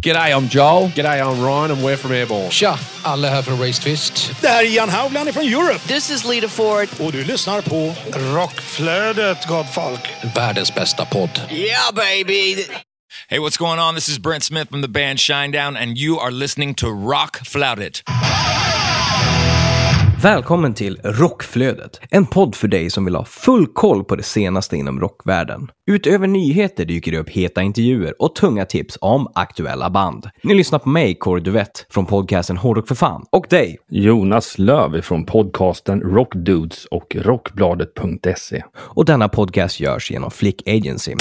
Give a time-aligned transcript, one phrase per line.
[0.00, 0.88] G'day, I'm Joel.
[0.90, 2.50] G'day, I'm Ryan and we're from Airborne.
[2.50, 4.30] Tja, alla här från Race Twist.
[4.40, 5.88] Det här är Jan Haugland från Europe.
[5.88, 6.88] This is Lita Ford.
[7.00, 7.94] Och du lyssnar på
[8.34, 10.00] Rockflödet, gott folk.
[10.34, 11.40] Världens bästa podd.
[11.50, 12.54] Yeah, baby.
[13.28, 13.94] Hey, what's going on?
[13.94, 17.78] This is Brent Smith from the band Shinedown, and you are listening to Rock Flout
[17.78, 18.02] It.
[20.22, 24.76] Välkommen till Rockflödet, en podd för dig som vill ha full koll på det senaste
[24.76, 25.70] inom rockvärlden.
[25.86, 30.30] Utöver nyheter dyker det upp heta intervjuer och tunga tips om aktuella band.
[30.42, 33.78] Ni lyssnar på mig, Kåre Duvett, från podcasten Hårdrock för fan, och dig.
[33.88, 38.62] Jonas Löv från podcasten Rockdudes och Rockbladet.se.
[38.76, 41.14] Och denna podcast görs genom Flick Agency.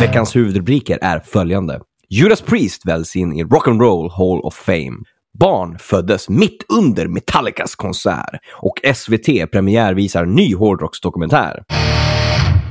[0.00, 1.80] Veckans huvudrubriker är följande.
[2.08, 4.98] Judas Priest väljs in i Rock'n'Roll Hall of Fame.
[5.38, 11.62] Barn föddes mitt under Metallicas konsert och SVT premiärvisar ny hårdrocksdokumentär.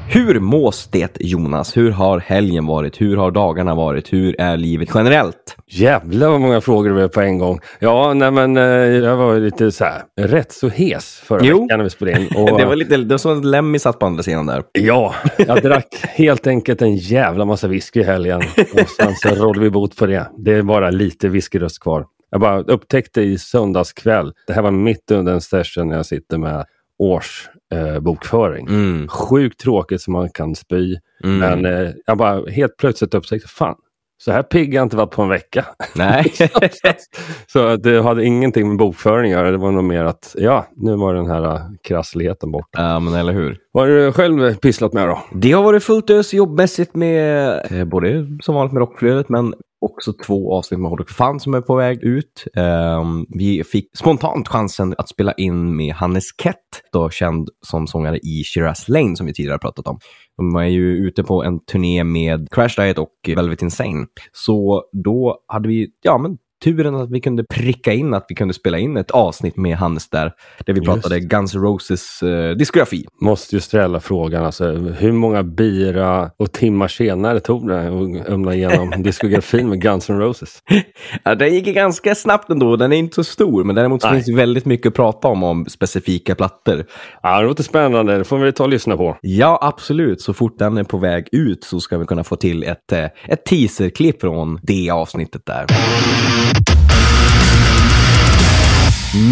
[0.10, 1.78] Hur mås det Jonas?
[1.78, 3.02] Hur har helgen varit?
[3.02, 4.14] Hur har dagarna varit?
[4.14, 5.56] Hur är livet generellt?
[5.68, 7.60] Jävlar vad många frågor det var på en gång.
[7.80, 11.62] Ja, nej men eh, jag var lite så här, rätt så hes förra Jo.
[11.64, 12.28] veckan när vi spelade in.
[12.36, 14.64] Och, Det var lite, det var som att Lemmy satt på andra sidan där.
[14.72, 18.42] Ja, jag drack helt enkelt en jävla massa whisky i helgen.
[18.74, 20.28] Och sen så rådde vi bot på det.
[20.38, 22.06] Det är bara lite whiskyröst kvar.
[22.32, 26.06] Jag bara upptäckte i söndags kväll, det här var mitt under en session när jag
[26.06, 26.66] sitter med
[27.00, 27.96] årsbokföring.
[27.96, 28.68] Eh, bokföring.
[28.68, 29.08] Mm.
[29.08, 30.96] Sjukt tråkigt som man kan spy.
[31.24, 31.38] Mm.
[31.38, 33.76] Men eh, jag bara helt plötsligt upptäckte, fan,
[34.20, 35.66] så här pigg har jag inte varit på en vecka.
[35.96, 36.34] Nej.
[37.48, 39.52] så det hade ingenting med bokföring att göra.
[39.52, 42.70] Det var nog mer att, ja, nu var den här uh, krassligheten bort.
[42.72, 43.58] ja, men eller hur?
[43.72, 45.20] Vad har du själv pysslat med då?
[45.34, 50.14] Det har varit fullt ös jobbmässigt med eh, både som vanligt med rockflödet men också
[50.14, 52.46] två avsnitt med Hårdrock fan som är på väg ut.
[52.56, 56.56] Ehm, vi fick spontant chansen att spela in med Hannes Kett,
[56.92, 60.00] då känd som sångare i Shiraz Lane som vi tidigare pratat om.
[60.38, 64.08] De är ju ute på en turné med Crash Diet och Velvet Insane.
[64.32, 68.54] Så då hade vi, ja men turen att vi kunde pricka in att vi kunde
[68.54, 70.32] spela in ett avsnitt med Hannes där,
[70.66, 70.92] där vi Just.
[70.92, 73.06] pratade Guns N' Roses eh, diskografi.
[73.22, 78.56] Måste ju ställa frågan, alltså, hur många bira och timmar senare tog det att ömna
[78.56, 80.64] igenom diskografin med Guns N' Roses?
[81.24, 82.76] Ja, den gick ganska snabbt ändå.
[82.76, 84.16] Den är inte så stor, men däremot så Nej.
[84.18, 86.86] finns det väldigt mycket att prata om, om specifika plattor.
[87.24, 89.18] Ja, det låter spännande, det får vi ta och lyssna på.
[89.22, 90.22] Ja, absolut.
[90.22, 93.06] Så fort den är på väg ut så ska vi kunna få till ett, eh,
[93.28, 95.66] ett teaserklipp från det avsnittet där.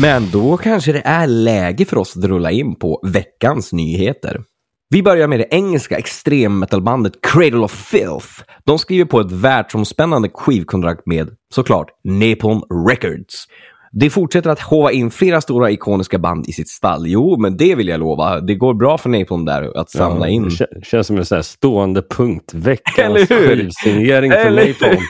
[0.01, 4.41] Men då kanske det är läge för oss att rulla in på veckans nyheter.
[4.89, 8.27] Vi börjar med det engelska extremmetalbandet Cradle of Filth.
[8.65, 13.45] De skriver på ett världsomspännande skivkontrakt med, såklart, Napalm Records.
[13.91, 17.03] De fortsätter att hova in flera stora ikoniska band i sitt stall.
[17.07, 18.39] Jo, men det vill jag lova.
[18.41, 20.43] Det går bra för Napalm där att samla Ja, in.
[20.43, 22.53] Det kä- känns som en sån här stående punkt.
[22.53, 25.01] Veckans skivsignering för Napalm.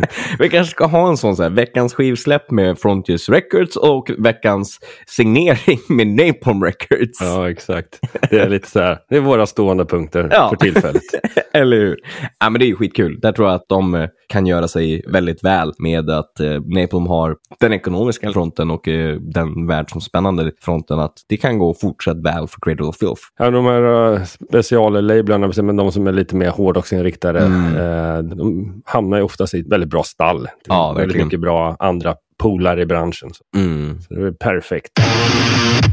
[0.38, 4.78] Vi kanske ska ha en sån så här, veckans skivsläpp med Frontiers Records och veckans
[5.06, 7.20] signering med Napalm Records.
[7.20, 7.98] Ja, exakt.
[8.30, 10.48] Det är lite så här, det är våra stående punkter Ja.
[10.48, 11.02] för tillfället.
[11.52, 11.96] Eller hur?
[12.40, 13.20] Ja, men det är ju skitkul.
[13.20, 17.06] Där tror jag att de eh, kan göra sig väldigt väl med att eh, Napalm
[17.06, 20.98] har den ekonomiska fronten och eh, den världsomspännande fronten.
[20.98, 23.22] Att det kan gå fortsatt väl för Cradle of Filth.
[23.38, 23.82] Ja, de här
[24.12, 27.76] uh, speciallablarna, men de som är lite mer hårdrocksinriktade, Mm.
[27.76, 30.48] eh, de hamnar ju oftast i ett väldigt bra stall.
[30.68, 31.26] Ja, väldigt verkligen.
[31.26, 33.30] mycket bra andra polare i branschen.
[33.32, 34.00] Så Mm.
[34.00, 34.92] så det är perfekt.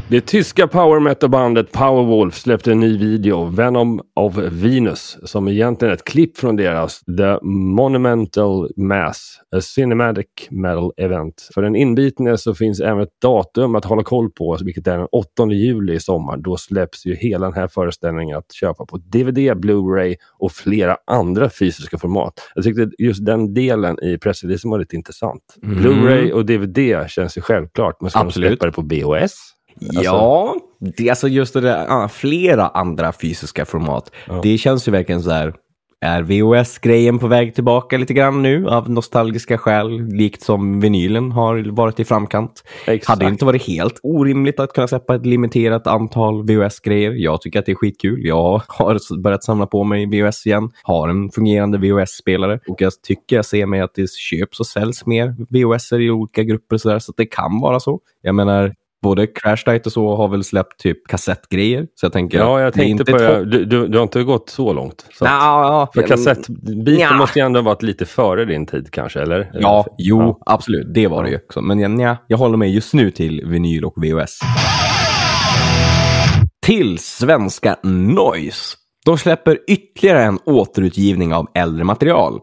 [0.08, 5.96] Det tyska power metal-bandet Powerwolf släppte en ny video, Venom of Venus, som egentligen är
[5.96, 11.48] ett klipp från deras The Monumental Mass, a cinematic metal event.
[11.54, 15.06] För den inbitne så finns även ett datum att hålla koll på, vilket är den
[15.12, 16.36] 8 juli i sommar.
[16.36, 21.50] Då släpps ju hela den här föreställningen att köpa på DVD, Blu-ray och flera andra
[21.50, 22.32] fysiska format.
[22.54, 25.42] Jag tyckte just den delen i pressreleasen var lite intressant.
[25.62, 28.50] Blu-ray och DVD känns ju självklart, men ska Absolut.
[28.50, 29.54] de släppa det på BOS?
[29.78, 30.56] Ja,
[30.96, 34.10] det är alltså just det där, ah, flera andra fysiska format.
[34.42, 35.54] Det känns ju verkligen så här,
[36.00, 41.70] är VHS-grejen på väg tillbaka lite grann nu av nostalgiska skäl, likt som vinylen har
[41.70, 42.64] varit i framkant.
[42.86, 43.08] Exakt.
[43.08, 47.12] Hade det inte varit helt orimligt att kunna släppa ett limiterat antal VHS-grejer.
[47.12, 48.26] Jag tycker att det är skitkul.
[48.26, 53.36] Jag har börjat samla på mig VHS igen, har en fungerande VHS-spelare och jag tycker
[53.36, 56.88] jag ser mig att det köps och säljs mer VHS i olika grupper och så
[56.88, 58.00] där, så att det kan vara så.
[58.22, 61.86] Jag menar, både Crash Diet och så har väl släppt typ kassettgrejer.
[61.94, 63.44] Så jag tänker Ja, jag tänkte på det.
[63.44, 65.06] Du, du, du har inte gått så långt.
[65.18, 67.12] Så att- Ja, för kassettbiten Nja.
[67.14, 69.50] måste ju ändå ha varit lite före din tid kanske, eller?
[69.54, 70.38] Ja, jo, Ja.
[70.54, 70.94] absolut.
[70.94, 71.60] Det var det ju också.
[71.60, 74.38] Men nja, jag håller mig just nu till vinyl och VHS.
[76.62, 78.76] Till svenska Noise.
[79.06, 82.40] De släpper ytterligare en återutgivning av äldre material.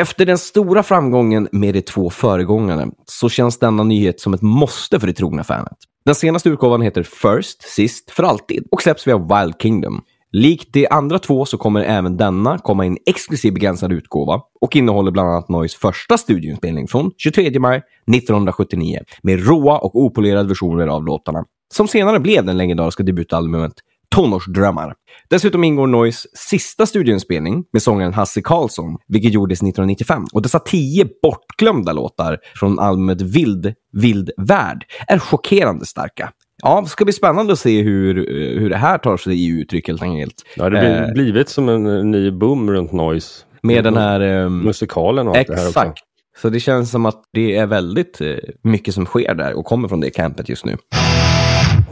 [0.00, 5.00] Efter den stora framgången med de två föregångarna så känns denna nyhet som ett måste
[5.00, 5.72] för det trogna fanet.
[6.06, 10.02] Den senaste utgåvan heter First, Sist, för alltid och släpps via Wild Kingdom.
[10.32, 14.76] Likt de andra två så kommer även denna komma i en exklusiv begränsad utgåva och
[14.76, 20.86] innehåller bland annat Noise första studioinspelning från 23 maj 1979 med råa och opolerade versioner
[20.86, 21.44] av låtarna,
[21.74, 23.74] som senare blev den legendariska debutalbumet
[24.14, 24.94] Tonårsdrömmar.
[25.30, 30.24] Dessutom ingår Noise sista studioinspelning med sångaren Hasse Karlsson, vilket gjordes 1995.
[30.32, 36.30] Och dessa tio bortglömda låtar från albumet Vild, Vild Värld är chockerande starka.
[36.62, 39.46] Ja, det ska bli spännande att se hur, eh, hur det här tar sig i
[39.60, 40.34] uttryck helt enkelt.
[40.56, 43.44] Ja, det har Eh, blivit som en eh, ny boom runt Noise.
[43.62, 44.20] med den här...
[44.20, 45.80] ehm, Musikalen och allt det här också.
[45.80, 45.98] Exakt.
[46.42, 49.88] Så det känns som att det är väldigt eh, mycket som sker där och kommer
[49.88, 50.76] från det campet just nu.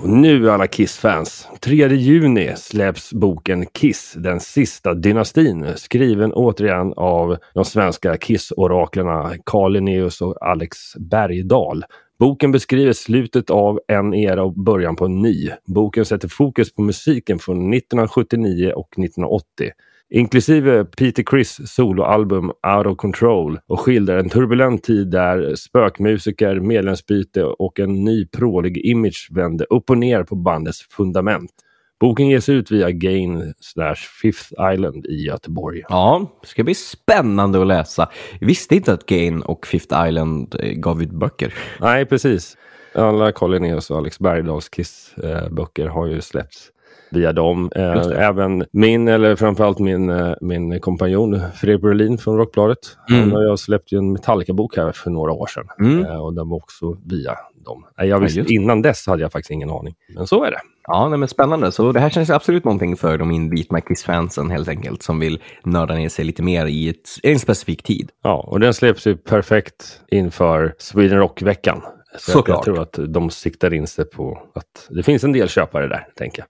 [0.05, 1.49] Och nu alla Kiss-fans.
[1.61, 5.67] 3 juni släpps boken Kiss, den sista dynastin.
[5.77, 11.85] Skriven återigen av de svenska Kiss-oraklerna Carl Linnaeus och Alex Bergdahl.
[12.19, 15.51] Boken beskriver slutet av en era och början på en ny.
[15.67, 19.71] Boken sätter fokus på musiken från 1979 och 1980
[20.15, 27.45] inklusive Peter Criss soloalbum Out of Control och skildrar en turbulent tid där spökmusiker, medlemsbyte
[27.45, 31.51] och en ny prålig image vände upp och ner på bandets fundament.
[32.01, 35.83] Boken ges ut via Gain slash Fifth Island i Göteborg.
[35.89, 38.09] Ja, det ska bli spännande att läsa.
[38.41, 41.55] Jag visste inte att Gain och Fifth Island eh, gav ut böcker.
[41.81, 42.57] Nej, precis.
[42.95, 46.71] Alla Carl Linnaeus och Alex Bergdahls Kiss-böcker har ju släppts
[47.17, 47.71] via dem.
[47.77, 48.27] Eh.
[48.29, 52.79] Även min, eller framförallt min, eh, min kompanjon Fredrik Brolin från Rockbladet.
[53.11, 53.21] Mm.
[53.21, 55.67] Han och jag släppte en Metallica-bok här för några år sedan.
[55.81, 56.05] Mm.
[56.05, 57.35] Eh, och den var också via
[57.65, 57.85] dem.
[57.97, 58.53] Jag visste, det.
[58.53, 59.95] innan dess hade jag faktiskt ingen aning.
[60.15, 60.61] Men så är det.
[60.89, 61.73] Ja, nej, men spännande.
[61.73, 65.43] Så det här känns absolut någonting för de Inbeat My Kiss-fansen helt enkelt, som vill
[65.65, 68.11] nörda ner sig lite mer i ett, en specifik tid.
[68.23, 71.81] Ja, och den släpps ju perfekt inför Sweden Rock-veckan.
[72.19, 72.65] Så jag, jag Såklart.
[72.65, 76.39] tror att de siktar in sig på att det finns en del köpare där, tänker
[76.43, 76.47] jag.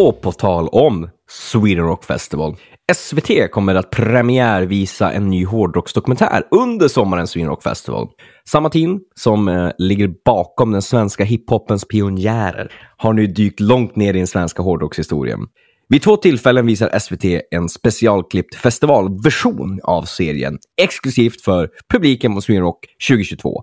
[0.00, 2.56] Och på tal om Sweden Rock Festival.
[2.94, 8.08] SVT kommer att premiärvisa en ny hårdrocksdokumentär under sommarens Sweden Rock Festival.
[8.48, 14.14] Samma team som eh, ligger bakom den svenska hiphopens pionjärer har nu dykt långt ner
[14.14, 15.40] i den svenska hårdrockshistorien.
[15.88, 22.62] Vid två tillfällen visar SVT en specialklippt festivalversion av serien exklusivt för publiken på Sweden
[22.62, 23.62] Rock 2022.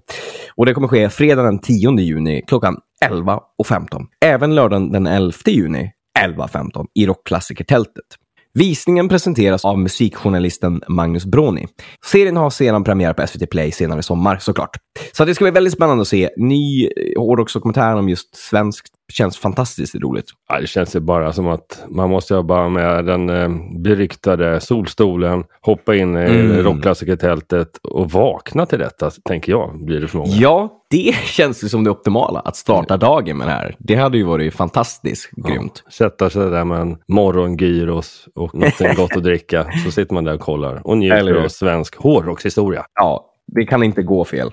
[0.55, 4.05] Och det kommer ske fredag den 10 juni klockan 11.15.
[4.25, 8.05] Även lördagen den 11 juni 11.15 i Rockklassikertältet.
[8.53, 11.67] Visningen presenteras av musikjournalisten Magnus Broni.
[12.05, 14.77] Serien har sedan premiär på SVT Play senare i sommar såklart.
[15.11, 16.29] Så det ska bli väldigt spännande att se.
[16.37, 20.25] Ny eh, hårdrocksdokumentär om just svenskt känns fantastiskt roligt.
[20.49, 23.49] Ja, det känns ju bara som att man måste jobba med den eh,
[23.79, 26.63] beryktade solstolen, hoppa in i Mm.
[26.63, 30.31] rockklassikertältet och vakna till detta, tänker jag, blir det för många.
[30.31, 33.75] Ja, det känns ju som det optimala, att starta dagen med det här.
[33.79, 35.83] Det hade ju varit fantastiskt grymt.
[35.93, 40.33] Sätta sig där med en morgongyros och något gott att dricka, så sitter man där
[40.33, 42.85] och kollar och njuter av svensk hårdrockshistoria.
[42.95, 44.51] Ja, det kan inte gå fel.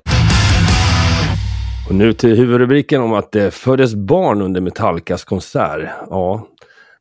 [1.89, 5.89] Och nu till huvudrubriken om att det föddes barn under Metallicas konsert.
[6.11, 6.47] Ja,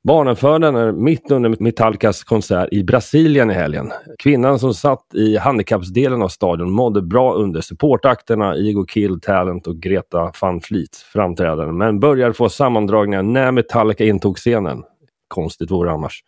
[0.03, 3.91] barnen är mitt under Metallicas konsert i Brasilien i helgen.
[4.19, 9.77] Kvinnan som satt i handikappsdelen av stadion mådde bra under supportakterna Ego Kill, Talent och
[9.77, 14.83] Greta van Fleet framträdanden, men började få sammandragningar när Metallica intog scenen.
[15.27, 16.23] Konstigt vore det annars.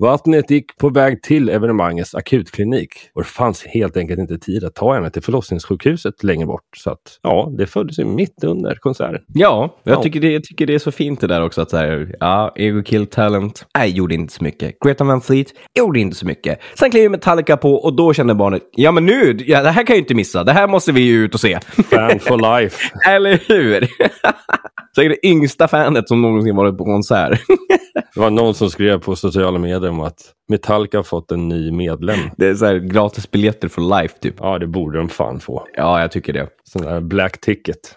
[0.00, 4.74] Vattnet gick på väg till evenemangets akutklinik och det fanns helt enkelt inte tid att
[4.74, 6.76] ta henne till förlossningssjukhuset längre bort.
[6.76, 9.20] Så att, ja, det föddes ju mitt under konserten.
[9.34, 10.02] Ja, jag, Ja.
[10.02, 11.60] Tycker det, jag tycker det är så fint det där också.
[11.62, 14.74] Att så här, ja, Ego Kill Talent, nej, gjorde inte så mycket.
[14.84, 15.46] Greta Van Fleet,
[15.78, 16.58] gjorde inte så mycket.
[16.78, 19.94] Sen klev Metallica på och då kände barnet, ja men nu, ja, det här kan
[19.94, 20.44] jag ju inte missa.
[20.44, 21.58] Det här måste vi ju ut och se.
[21.90, 22.92] Fan for life.
[23.08, 23.80] Eller hur?
[24.96, 27.40] Säkert det yngsta fanet som någonsin varit på konsert.
[28.14, 31.72] Det var någon som skrev på sociala medier om att Metallica har fått en ny
[31.72, 32.18] medlem.
[32.36, 34.34] Det är så här gratis biljetter for life typ.
[34.38, 35.66] Ja, det borde de fan få.
[35.76, 36.48] Ja, jag tycker det.
[36.64, 37.96] Sån där black ticket.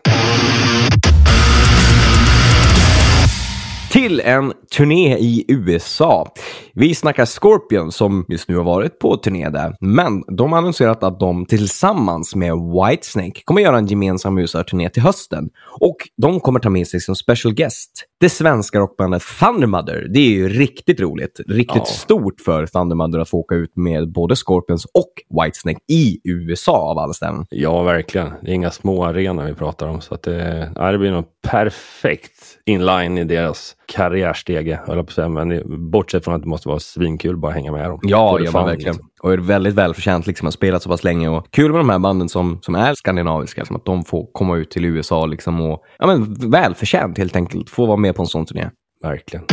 [3.94, 6.34] Till en turné i USA.
[6.74, 11.04] Vi snackar Scorpion som just nu har varit på turné där, men de har annonserat
[11.04, 15.50] att de tillsammans med Whitesnake kommer göra en gemensam USA-turné till hösten.
[15.80, 20.08] Och de kommer ta med sig som special guest det svenska rockbandet Thundermother.
[20.14, 21.40] Det är ju riktigt roligt.
[21.48, 21.86] Riktigt Ja.
[21.86, 26.98] stort för Thundermother att få åka ut med både Scorpions och Whitesnake i USA av
[26.98, 27.46] alla ställen.
[27.50, 28.30] Ja, verkligen.
[28.42, 30.02] Det är inga små arenor vi pratar om.
[30.02, 35.10] Så att det, ja, det blir nog perfekt inline i deras karriärstege, höll jag på
[35.10, 35.30] att säga.
[35.30, 38.00] Men bortsett från att det måste vara svinkul bara hänga med dem.
[38.04, 38.94] Ja, det ja fan, verkligen.
[38.94, 39.10] liksom.
[39.22, 41.30] Och är väldigt välförtjänt liksom, att spela så pass länge.
[41.30, 44.58] Och kul med de här banden som, som är skandinaviska, som att de får komma
[44.58, 47.70] ut till USA liksom, och ja, men, välförtjänt helt enkelt.
[47.70, 48.70] Få vara med på en sån turné.
[49.04, 49.46] Verkligen.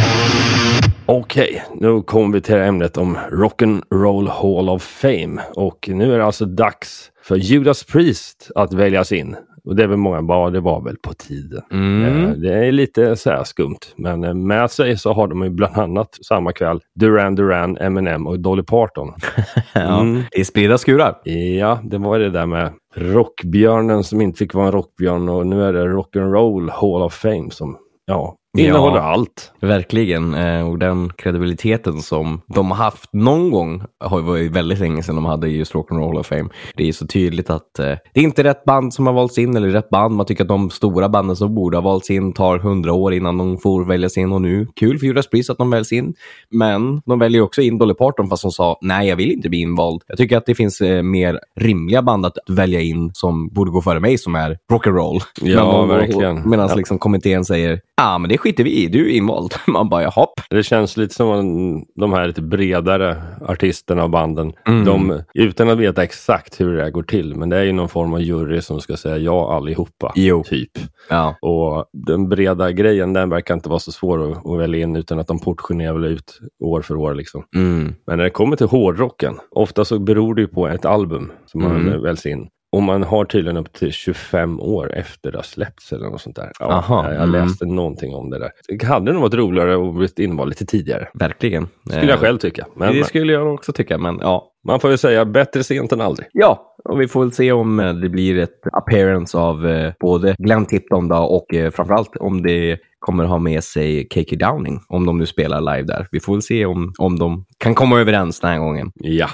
[1.06, 5.42] Okej, nu kommer vi till ämnet om Rock'n'Roll Hall of Fame.
[5.56, 9.37] Och nu är det alltså dags för Judas Priest att väljas in.
[9.64, 11.62] Och det är väl många bara, det var väl på tiden.
[11.73, 12.25] Mm.
[12.25, 13.79] Eh, Det är lite så här skumt.
[13.97, 18.26] Men eh, med sig så har de ju bland annat samma kväll Duran Duran, Eminem
[18.26, 19.12] och Dolly Parton.
[19.75, 20.23] Ja, Mm.
[20.31, 21.14] Det är spridda skurar.
[21.59, 25.62] Ja, det var det där med rockbjörnen som inte fick vara en rockbjörn och nu
[25.64, 27.76] är det Rock'n'Roll Hall of Fame som
[28.07, 28.64] ja, Ja.
[28.64, 29.52] innehåller allt.
[29.61, 30.35] Verkligen.
[30.35, 35.02] Eh, och den kredibiliteten som de har haft någon gång har var ju väldigt länge
[35.02, 36.49] sedan de hade just Rock'n'Roll Hall of Fame.
[36.76, 39.57] Det är så tydligt att eh, det är inte rätt band som har valts in
[39.57, 40.14] eller rätt band.
[40.14, 43.38] Man tycker att de stora banden som borde ha valts in tar hundra år innan
[43.38, 46.14] de får väljas in och nu, kul för Judas Priest att de väljs in.
[46.50, 49.61] Men de väljer också in Dolly Parton fast de sa nej, jag vill inte bli
[49.61, 50.02] invald.
[50.07, 53.80] Jag tycker att det finns eh, mer rimliga band att välja in som borde gå
[53.83, 55.21] före mig som är rock'n'roll.
[55.40, 56.50] Ja, Men verkligen.
[56.50, 56.75] Medan Ja.
[56.75, 59.52] liksom kommittén säger ja, ah, men det skiter vi i, du är invald.
[59.66, 60.26] Man bara, jaha.
[60.50, 64.52] Det känns lite som de här lite bredare artisterna och banden.
[64.66, 64.85] Mm.
[64.85, 67.88] De, utan att veta exakt hur det här går till, men det är ju någon
[67.88, 70.12] form av jury som ska säga ja allihopa.
[70.16, 70.44] Jo.
[70.44, 70.70] Typ.
[71.09, 71.37] Ja.
[71.42, 75.18] Och den breda grejen, den verkar inte vara så svår att, att välja in utan
[75.18, 77.14] att de portionerar väl ut år för år.
[77.14, 77.44] Liksom.
[77.56, 77.94] Mm.
[78.06, 81.62] Men när det kommer till hårdrocken, ofta så beror det ju på ett album som
[81.62, 82.02] man Mm.
[82.02, 82.49] väljs in.
[82.72, 86.36] Och man har tydligen upp till 25 år efter det har släppts eller något sånt
[86.36, 86.52] där.
[86.58, 87.30] Ja, Aha, jag mm.
[87.30, 88.50] läste någonting om det där.
[88.68, 91.08] Det hade nog varit roligare att bli invald lite tidigare.
[91.14, 91.68] Verkligen.
[91.90, 92.66] Skulle jag själv tycka.
[92.76, 94.52] Men Det skulle jag också tycka, men ja.
[94.66, 96.28] man får väl säga bättre sent än aldrig.
[96.32, 100.34] Ja, och vi får väl se om eh, det blir ett appearance av eh, både
[100.38, 105.06] Glenn Tipton då och eh, framförallt om det kommer ha med sig Kiki Downing, om
[105.06, 106.08] de nu spelar live där.
[106.10, 108.92] Vi får väl se om, om de kan komma överens den här gången.
[108.94, 109.28] Ja.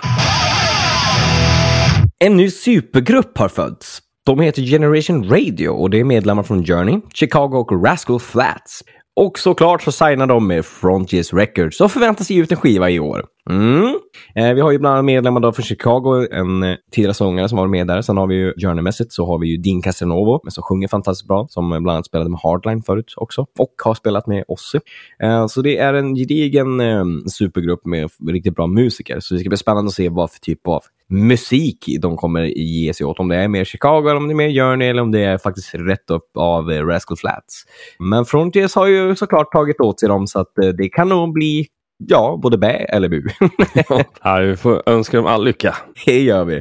[2.25, 3.99] En ny supergrupp har fötts.
[4.27, 8.83] De heter Generation Radio och det är medlemmar från Journey, Chicago och Rascal Flats.
[9.21, 13.01] Och såklart så signar de med Frontiers Records och förväntas ge ut en skiva i
[13.01, 13.25] år.
[13.51, 13.99] Mm.
[14.35, 17.59] Eh, vi har ju bland annat medlemmar då från Chicago, en eh, tidigare sångare som
[17.59, 18.03] var med där.
[18.03, 21.47] Sen har vi ju Journey-mässigt så har vi ju Dean Casanovo, som sjunger fantastiskt bra,
[21.51, 23.47] som bland annat spelade med Hardline förut också.
[23.59, 24.79] Och har spelat med Ozzy.
[25.23, 27.05] Eh, så det är en gedigen eh,
[27.39, 29.21] supergrupp med riktigt bra musiker.
[29.21, 32.95] Så det ska bli spännande att se vad för typ av musik de kommer ge
[32.95, 33.19] sig åt.
[33.19, 35.39] Om det är mer Chicago, eller om det är mer Journey eller om det är
[35.39, 37.65] faktiskt rätt upp av eh, Rascal Flats.
[37.99, 41.33] Men Frontiers har ju såklart tagit åt sig dem så att eh, det kan nog
[41.33, 41.67] bli
[41.99, 43.23] Ja, både bä eller bu.
[44.23, 45.77] ja, vi får önska dem all lycka.
[46.07, 46.61] det gör vi.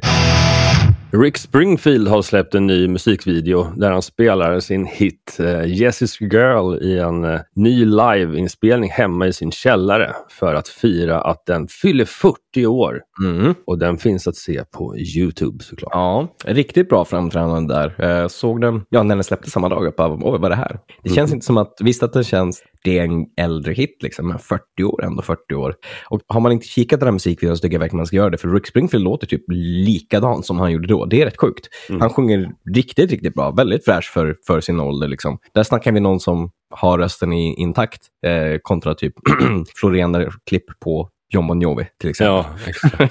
[1.12, 6.84] Rick Springfield har släppt en ny musikvideo där han spelar sin hit uh, Jessie's Girl
[6.84, 12.06] i en eh, ny liveinspelning hemma i sin källare för att fira att den fyller
[12.06, 13.02] 40 år.
[13.24, 13.54] Mm.
[13.66, 15.92] Och den finns att se på Youtube såklart.
[15.94, 18.22] Ja, riktigt bra framträdande där.
[18.22, 19.86] Eh, såg den, ja, när den släpptes samma dag.
[19.86, 20.80] Jag bara, Oj, vad är det här?
[21.04, 24.28] Det känns inte som att, visst att den känns, det är en äldre hit liksom,
[24.28, 25.76] men 40 år ändå 40 år.
[26.10, 28.30] Och har man inte kikat den här musikvideon så tycker jag verkligen man ska göra
[28.30, 31.06] det, för Rick Springfield låter typ likadant som han gjorde då.
[31.06, 31.68] Det är rätt sjukt.
[32.00, 33.52] Han sjunger riktigt, riktigt bra.
[33.52, 35.38] Väldigt fräsch för, för sin ålder liksom.
[35.54, 39.14] Där snackar vi någon som har rösten i, intakt eh, kontra typ
[39.76, 42.46] florerande klipp på John Bon Jovi till exempel.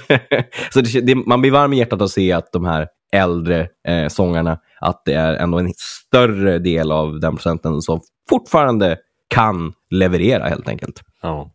[0.07, 0.19] Ja,
[0.73, 4.07] så det, det, man blir varm i hjärtat att se att de här äldre eh,
[4.07, 10.47] sångarna, att det är ändå en större del av den procenten som fortfarande kan leverera
[10.47, 11.01] helt enkelt.
[11.21, 11.51] ja.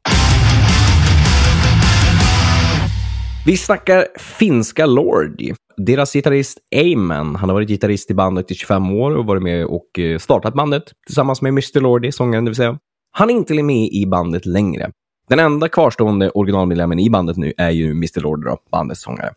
[3.46, 5.54] Vi snackar finska Lordi.
[5.76, 9.66] Deras gitarrist Amen, han har varit gitarrist i bandet i 25 år och varit med
[9.66, 12.78] och eh, startat bandet tillsammans med Mr Lordi, sångaren det vill säga.
[13.12, 14.90] Han är inte med i bandet längre.
[15.30, 19.30] Den enda kvarstående originalmedlemmen i bandet nu är ju Mr Lordi, då, bandets sångare.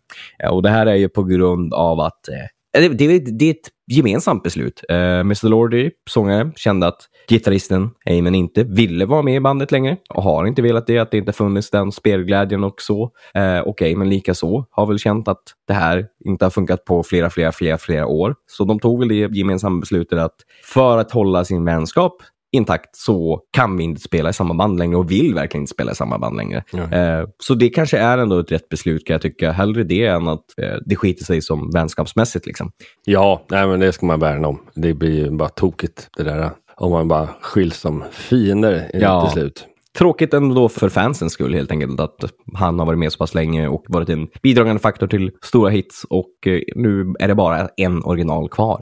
[0.43, 3.51] Eh, och det här är ju på grund av att eh, det, det, det är
[3.51, 4.83] ett gemensamt beslut.
[4.89, 6.97] Eh, uh, Mr Lordi, sångaren, kände att
[7.29, 11.11] gitarristen Amen inte ville vara med i bandet längre och har inte velat det, att
[11.11, 13.11] det inte funnits den spelglädjen och så.
[13.37, 17.29] Uh, och Amen likaså har väl känt att det här inte har funkat på flera,
[17.29, 18.35] flera, flera, flera år.
[18.47, 22.13] Så de tog väl det gemensamma beslutet att för att hålla sin vänskap
[22.53, 25.91] intakt så kan vi inte spela i samma band längre och vill verkligen inte spela
[25.91, 26.63] i samma band längre.
[26.73, 29.51] Eh, så det kanske är ändå ett rätt beslut kan jag tycka.
[29.51, 32.71] Hellre det än att eh, det skiter sig som vänskapsmässigt liksom.
[33.05, 34.59] Ja, nej, men det ska man värna om.
[34.75, 36.49] Det blir ju bara tokigt det där.
[36.75, 39.21] Om man bara skiljs som fiender Ja.
[39.21, 39.67] till slut.
[39.97, 42.17] Tråkigt ändå för fansens skull helt enkelt att
[42.53, 46.05] han har varit med så pass länge och varit en bidragande faktor till stora hits
[46.09, 48.79] och eh, nu är det bara en original kvar.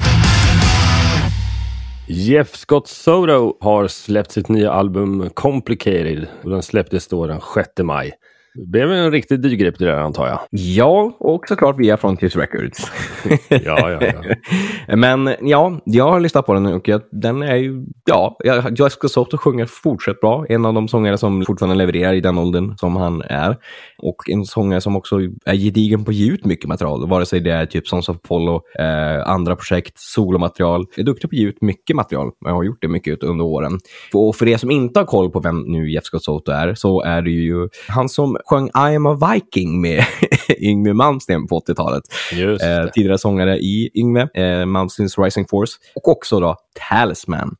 [2.14, 7.70] Jeff Scott Soto har släppt sitt nya album Complicated och den släpptes då den 6
[7.84, 8.14] maj.
[8.54, 10.40] Det blev en riktigt dyrgrip det där antar jag.
[10.50, 12.92] Ja, och såklart via Frontiers Records.
[13.50, 14.36] Ja, ja, ja.
[14.96, 19.08] Men ja, jag har lyssnat på den och jag, den är ju, ja, jag- Jessica
[19.08, 20.46] Soto sjunger fortsatt bra.
[20.50, 23.58] En av de sångare som fortfarande levererar i den åldern som han är.
[23.98, 27.40] Och en sångare som också är gedigen på att ge ut mycket material, vare sig
[27.40, 30.86] det är typ Sons of Apollo, eh, andra projekt, solomaterial.
[30.96, 32.32] Jag är duktig på att ge ut mycket material.
[32.46, 33.80] Jag har gjort det mycket under åren.
[34.14, 37.02] Och för er som inte har koll på vem nu Jeff Scott Soto är, så
[37.04, 40.06] är det ju han som sjöng I am a Viking med
[40.62, 42.04] Yngwie Malmsteen på 80-talet.
[42.34, 46.56] Just Eh, tidigare sångare i Yngve, eh, Malmsteens Rising Force och också då
[46.90, 47.56] Talisman.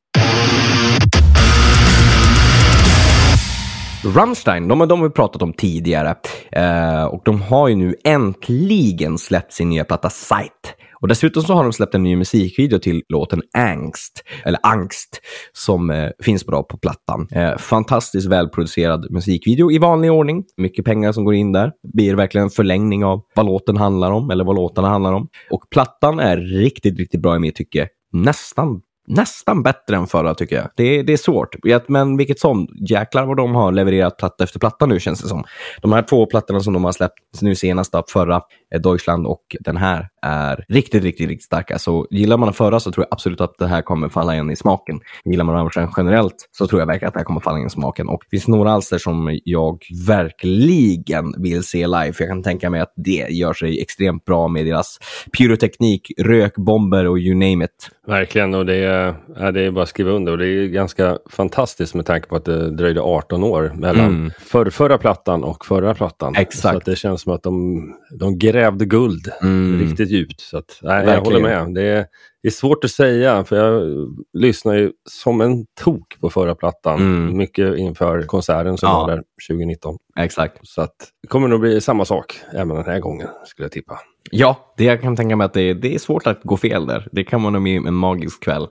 [4.16, 6.16] Rammstein, de, har- de har vi pratat om tidigare
[6.52, 10.76] eh, och de har ju nu äntligen släppt sin nya platta Sight.
[11.02, 15.22] Och dessutom så har de släppt en ny musikvideo till låten Angst, eller Angst,
[15.54, 17.28] som eh, finns bra på plattan.
[17.32, 20.44] Eh, fantastiskt välproducerad musikvideo i vanlig ordning.
[20.58, 21.72] Mycket pengar som går in där.
[21.94, 25.28] Blir verkligen en förlängning av vad låten handlar om, eller vad låtarna handlar om.
[25.50, 27.88] Och plattan är riktigt, riktigt bra i mitt tycke.
[28.14, 30.70] Nästan Nästan bättre än förra tycker jag.
[30.76, 31.56] Det är, det är svårt.
[31.88, 35.44] Men vilket som, jäklar vad de har levererat platta efter platta nu känns det som.
[35.82, 38.42] De här två plattorna som de har släppt nu senast, då, förra
[38.76, 41.80] eh, Deutschland och den här, är riktigt, riktigt, riktigt starka.
[41.80, 44.52] Så gillar man den förra så tror jag absolut att det här kommer falla igen
[44.52, 45.00] i smaken.
[45.26, 47.70] Gillar man Rammstein generellt så tror jag verkligen att det här kommer falla igen i
[47.70, 48.10] smaken.
[48.10, 52.14] Och det finns några alster som jag verkligen vill se live.
[52.14, 55.00] För jag kan tänka mig att det gör sig extremt bra med deras
[55.38, 57.90] pyroteknik, rökbomber och you name it.
[58.08, 60.32] Verkligen, och det är, ja, det är bara att skriva under.
[60.32, 64.32] Och det är ganska fantastiskt med tanke på att det dröjde 18 år mellan Mm.
[64.40, 66.34] för, förra plattan och förra plattan.
[66.38, 66.74] Exakt.
[66.74, 67.84] Så att det känns som att de,
[68.20, 69.80] de grävde guld Mm.
[69.80, 70.40] riktigt djupt.
[70.42, 71.74] Så att, nej, jag håller med.
[71.74, 72.06] Det är,
[72.44, 77.00] det är svårt att säga, för jag lyssnar ju som en tok på förra plattan.
[77.00, 77.38] Mm.
[77.38, 79.00] Mycket inför konserten som Ja.
[79.02, 79.98] var där 2019.
[80.20, 80.58] Exakt.
[80.68, 84.00] Så att det kommer nog bli samma sak även den här gången, skulle jag tippa.
[84.32, 87.08] Ja, det jag kan tänka mig att det, det är svårt att gå fel där.
[87.12, 88.68] Det kan vara en magisk kväll.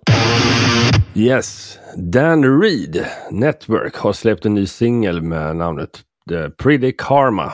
[1.14, 7.52] Yes, Dan Reed Network har släppt en ny singel med namnet The Pretty Karma.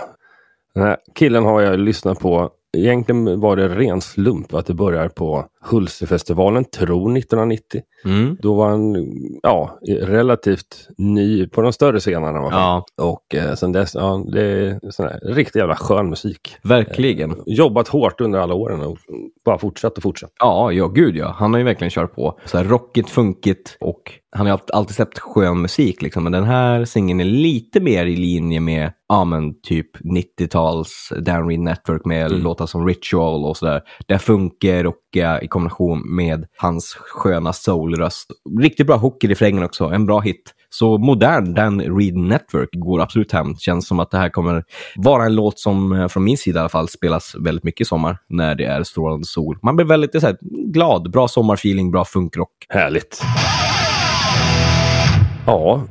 [0.75, 2.51] Den här killen har jag lyssnat på.
[2.77, 7.83] Egentligen var det ren slump att det börjar på Hultsfredfestivalen, tror 1990.
[8.05, 8.37] Mm.
[8.41, 8.97] Då var han
[9.43, 12.39] ja, relativt ny på de större scenerna.
[12.39, 16.57] Ja, Och eh, sen dess, ja, det är sån riktigt jävla skön musik.
[16.63, 17.43] verkligen.
[17.47, 18.99] Jobbat hårt under alla åren och
[19.47, 20.31] bara fortsatt och fortsatt.
[20.39, 21.35] Ja, ja, gud ja.
[21.39, 22.41] Han har ju verkligen kört på.
[22.45, 24.03] Så här rockigt, funkigt och
[24.37, 26.23] han har ju alltid släppt skön musik liksom.
[26.23, 31.49] Men den här singeln är lite mer i linje med, ja men typ 90-tals Dan
[31.49, 33.83] Reed Network med låtar som Ritual och sådär.
[34.07, 38.31] Det funkar rockiga i kombination med hans sköna soulröst.
[38.61, 40.55] Riktigt bra hook i refrängen också, en bra hit.
[40.79, 43.57] Så modern Dan Reed Network går absolut hem.
[43.57, 44.65] Känns som att det här kommer
[44.97, 47.85] vara en låt som eh, från min sida i alla fall spelas väldigt mycket i
[47.85, 49.59] sommar när det är strålande sol.
[49.63, 50.37] Man blir väldigt så här,
[50.73, 52.51] glad, bra sommarfeeling, bra funkrock.
[52.69, 53.23] Härligt.
[55.47, 55.83] Ja,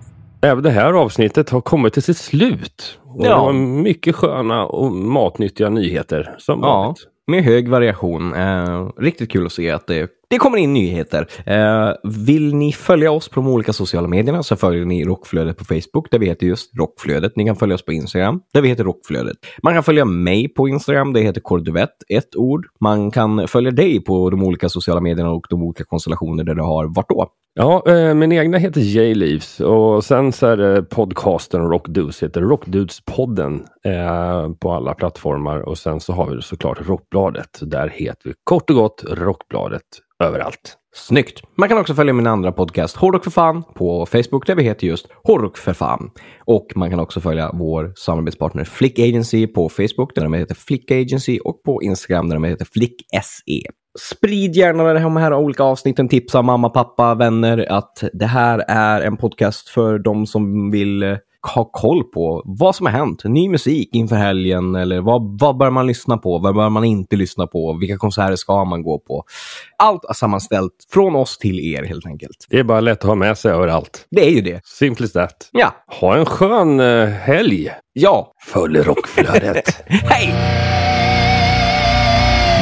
[0.42, 3.00] även det här avsnittet har kommit till sitt slut.
[3.04, 3.30] Och Ja.
[3.30, 8.34] Det var mycket sköna och matnyttiga nyheter som Ja, vanligt med hög variation.
[8.34, 11.28] Eh, riktigt kul att se att det, det kommer in nyheter.
[11.46, 15.66] Eh, vill ni följa oss på de olika sociala medierna så följer ni Rockflödet på
[15.66, 17.36] Facebook där vi heter just Rockflödet.
[17.36, 19.38] Ni kan följa oss på Instagram där vi heter Rockflödet.
[19.64, 22.66] Man kan följa mig på Instagram, det heter Korduvett, ett ord.
[22.82, 26.62] Man kan följa dig på de olika sociala medierna och de olika konstellationer där du
[26.62, 27.32] har vart då.
[27.58, 33.66] Ja, eh, min egna heter J-Leaves och sen så är det podcasten Rockdudes heter Rockdudes-podden
[33.86, 37.60] eh, på alla plattformar och sen så har vi såklart Rockbladet.
[37.62, 39.82] Där heter vi kort och gott Rockbladet
[40.24, 40.78] överallt.
[40.96, 41.42] Snyggt!
[41.58, 44.88] Man kan också följa min andra podcast Hårdrock för fan på Facebook där vi heter
[44.88, 46.12] just Hårdrock för fan.
[46.46, 50.92] Och man kan också följa vår samarbetspartner Flick Agency på Facebook där de heter Flick
[50.92, 53.62] Agency och på Instagram där de heter Flick SE.
[54.00, 59.18] Sprid gärna de här olika avsnitten, tipsa mamma, pappa, vänner att det här är en
[59.18, 61.18] podcast för de som vill eh,
[61.54, 63.24] ha koll på vad som har hänt.
[63.24, 66.38] Ny musik inför helgen eller vad, vad bör man lyssna på?
[66.38, 67.78] Vad bör man inte lyssna på?
[67.80, 69.24] Vilka konserter ska man gå på?
[69.78, 72.46] Allt är sammanställt från oss till er helt enkelt.
[72.50, 74.08] Det är bara lätt att ha med sig överallt.
[74.12, 74.62] Det är ju det.
[74.66, 75.50] Simple as that.
[75.52, 75.74] Ja.
[76.02, 77.72] Ha en skön eh, helg.
[77.94, 78.32] Ja.
[78.46, 79.84] Följ rockflödet.
[79.88, 80.34] Hej!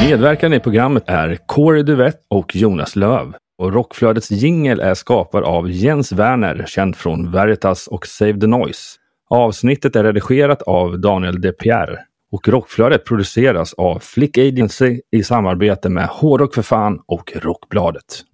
[0.02, 3.34] Medverkande i programmet är Corey Duvett och Jonas Löv.
[3.58, 8.96] Och Rockflödets jingel är skapad av Jens Werner, känd från Veritas och Save the Noise.
[9.30, 11.98] Avsnittet är redigerat av Daniel De Pierre.
[12.32, 18.24] Och Rockflödet produceras av Flick Agency i samarbete med Hårdrock för fan och Rockbladet.